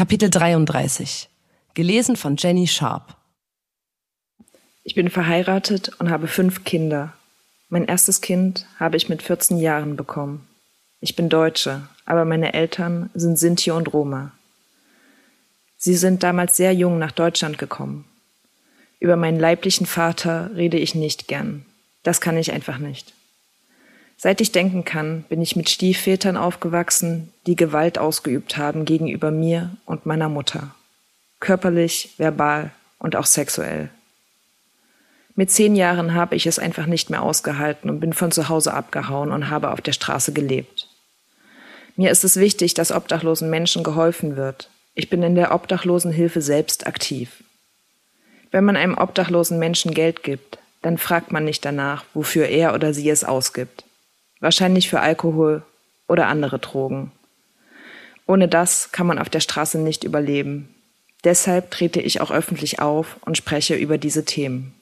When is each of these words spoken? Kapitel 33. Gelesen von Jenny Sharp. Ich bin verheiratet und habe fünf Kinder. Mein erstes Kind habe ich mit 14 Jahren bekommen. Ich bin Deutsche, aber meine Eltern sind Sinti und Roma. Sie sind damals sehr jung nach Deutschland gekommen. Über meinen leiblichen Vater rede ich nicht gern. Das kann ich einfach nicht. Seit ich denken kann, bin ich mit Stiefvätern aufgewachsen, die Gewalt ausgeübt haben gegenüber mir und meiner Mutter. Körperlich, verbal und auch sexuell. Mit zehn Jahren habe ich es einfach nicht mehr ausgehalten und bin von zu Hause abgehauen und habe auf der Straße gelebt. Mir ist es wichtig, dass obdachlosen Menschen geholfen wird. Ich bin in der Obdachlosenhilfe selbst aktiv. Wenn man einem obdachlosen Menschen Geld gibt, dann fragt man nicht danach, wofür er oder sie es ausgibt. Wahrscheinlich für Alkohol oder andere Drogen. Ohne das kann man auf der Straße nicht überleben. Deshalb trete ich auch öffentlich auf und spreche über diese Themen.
Kapitel 0.00 0.30
33. 0.30 1.28
Gelesen 1.74 2.16
von 2.16 2.36
Jenny 2.38 2.66
Sharp. 2.66 3.18
Ich 4.82 4.94
bin 4.94 5.10
verheiratet 5.10 5.90
und 5.98 6.08
habe 6.08 6.26
fünf 6.26 6.64
Kinder. 6.64 7.12
Mein 7.68 7.84
erstes 7.84 8.22
Kind 8.22 8.64
habe 8.78 8.96
ich 8.96 9.10
mit 9.10 9.20
14 9.20 9.58
Jahren 9.58 9.96
bekommen. 9.96 10.48
Ich 11.02 11.16
bin 11.16 11.28
Deutsche, 11.28 11.86
aber 12.06 12.24
meine 12.24 12.54
Eltern 12.54 13.10
sind 13.12 13.38
Sinti 13.38 13.72
und 13.72 13.92
Roma. 13.92 14.32
Sie 15.76 15.96
sind 15.96 16.22
damals 16.22 16.56
sehr 16.56 16.72
jung 16.72 16.98
nach 16.98 17.12
Deutschland 17.12 17.58
gekommen. 17.58 18.06
Über 19.00 19.16
meinen 19.16 19.38
leiblichen 19.38 19.84
Vater 19.84 20.50
rede 20.56 20.78
ich 20.78 20.94
nicht 20.94 21.28
gern. 21.28 21.66
Das 22.04 22.22
kann 22.22 22.38
ich 22.38 22.52
einfach 22.52 22.78
nicht. 22.78 23.12
Seit 24.22 24.42
ich 24.42 24.52
denken 24.52 24.84
kann, 24.84 25.24
bin 25.30 25.40
ich 25.40 25.56
mit 25.56 25.70
Stiefvätern 25.70 26.36
aufgewachsen, 26.36 27.32
die 27.46 27.56
Gewalt 27.56 27.96
ausgeübt 27.96 28.58
haben 28.58 28.84
gegenüber 28.84 29.30
mir 29.30 29.78
und 29.86 30.04
meiner 30.04 30.28
Mutter. 30.28 30.74
Körperlich, 31.40 32.12
verbal 32.18 32.70
und 32.98 33.16
auch 33.16 33.24
sexuell. 33.24 33.88
Mit 35.36 35.50
zehn 35.50 35.74
Jahren 35.74 36.12
habe 36.12 36.36
ich 36.36 36.44
es 36.46 36.58
einfach 36.58 36.84
nicht 36.84 37.08
mehr 37.08 37.22
ausgehalten 37.22 37.88
und 37.88 38.00
bin 38.00 38.12
von 38.12 38.30
zu 38.30 38.50
Hause 38.50 38.74
abgehauen 38.74 39.32
und 39.32 39.48
habe 39.48 39.70
auf 39.70 39.80
der 39.80 39.94
Straße 39.94 40.34
gelebt. 40.34 40.86
Mir 41.96 42.10
ist 42.10 42.22
es 42.22 42.36
wichtig, 42.36 42.74
dass 42.74 42.92
obdachlosen 42.92 43.48
Menschen 43.48 43.82
geholfen 43.82 44.36
wird. 44.36 44.68
Ich 44.94 45.08
bin 45.08 45.22
in 45.22 45.34
der 45.34 45.54
Obdachlosenhilfe 45.54 46.42
selbst 46.42 46.86
aktiv. 46.86 47.42
Wenn 48.50 48.66
man 48.66 48.76
einem 48.76 48.98
obdachlosen 48.98 49.58
Menschen 49.58 49.94
Geld 49.94 50.22
gibt, 50.22 50.58
dann 50.82 50.98
fragt 50.98 51.32
man 51.32 51.46
nicht 51.46 51.64
danach, 51.64 52.04
wofür 52.12 52.48
er 52.48 52.74
oder 52.74 52.92
sie 52.92 53.08
es 53.08 53.24
ausgibt. 53.24 53.84
Wahrscheinlich 54.40 54.88
für 54.88 55.00
Alkohol 55.00 55.62
oder 56.08 56.26
andere 56.26 56.58
Drogen. 56.58 57.12
Ohne 58.26 58.48
das 58.48 58.92
kann 58.92 59.06
man 59.06 59.18
auf 59.18 59.28
der 59.28 59.40
Straße 59.40 59.78
nicht 59.78 60.04
überleben. 60.04 60.74
Deshalb 61.24 61.70
trete 61.70 62.00
ich 62.00 62.20
auch 62.20 62.30
öffentlich 62.30 62.80
auf 62.80 63.16
und 63.22 63.36
spreche 63.36 63.74
über 63.74 63.98
diese 63.98 64.24
Themen. 64.24 64.74